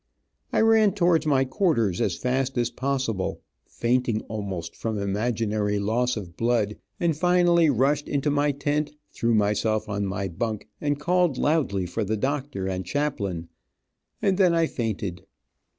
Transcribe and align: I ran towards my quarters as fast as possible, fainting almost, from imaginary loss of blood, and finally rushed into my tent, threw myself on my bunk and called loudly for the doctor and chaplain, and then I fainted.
I 0.51 0.61
ran 0.61 0.93
towards 0.95 1.27
my 1.27 1.45
quarters 1.45 2.01
as 2.01 2.17
fast 2.17 2.57
as 2.57 2.71
possible, 2.71 3.43
fainting 3.67 4.21
almost, 4.23 4.75
from 4.75 4.97
imaginary 4.97 5.77
loss 5.77 6.17
of 6.17 6.35
blood, 6.35 6.75
and 6.99 7.15
finally 7.15 7.69
rushed 7.69 8.07
into 8.07 8.31
my 8.31 8.51
tent, 8.51 8.93
threw 9.11 9.35
myself 9.35 9.87
on 9.87 10.07
my 10.07 10.27
bunk 10.27 10.67
and 10.81 10.99
called 10.99 11.37
loudly 11.37 11.85
for 11.85 12.03
the 12.03 12.17
doctor 12.17 12.65
and 12.67 12.83
chaplain, 12.83 13.49
and 14.23 14.39
then 14.39 14.55
I 14.55 14.65
fainted. 14.65 15.21